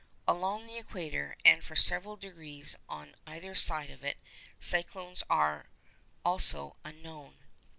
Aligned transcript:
Along 0.27 0.65
the 0.65 0.79
equator, 0.79 1.35
and 1.45 1.63
for 1.63 1.75
several 1.75 2.17
degrees 2.17 2.75
on 2.89 3.13
either 3.27 3.53
side 3.53 3.91
of 3.91 4.03
it, 4.03 4.17
cyclones 4.59 5.21
are 5.29 5.67
also 6.25 6.75
unknown. 6.83 7.35